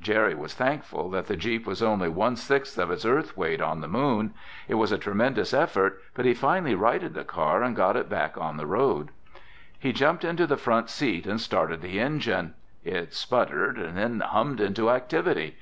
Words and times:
Jerry 0.00 0.36
was 0.36 0.54
thankful 0.54 1.10
that 1.10 1.26
the 1.26 1.34
jeep 1.34 1.66
was 1.66 1.82
only 1.82 2.08
one 2.08 2.36
sixth 2.36 2.78
of 2.78 2.92
its 2.92 3.04
Earth 3.04 3.36
weight 3.36 3.60
on 3.60 3.80
the 3.80 3.88
moon. 3.88 4.32
It 4.68 4.74
was 4.76 4.92
a 4.92 4.96
tremendous 4.96 5.52
effort 5.52 6.00
but 6.14 6.24
he 6.24 6.34
finally 6.34 6.76
righted 6.76 7.14
the 7.14 7.24
car 7.24 7.64
and 7.64 7.74
got 7.74 7.96
it 7.96 8.08
back 8.08 8.38
on 8.38 8.58
the 8.58 8.66
road. 8.66 9.08
He 9.76 9.92
jumped 9.92 10.24
into 10.24 10.46
the 10.46 10.56
front 10.56 10.88
seat 10.88 11.26
and 11.26 11.40
started 11.40 11.80
the 11.82 11.98
engine. 11.98 12.54
It 12.84 13.12
sputtered, 13.12 13.74
then 13.76 14.20
hummed 14.20 14.60
into 14.60 14.88
activity! 14.88 15.56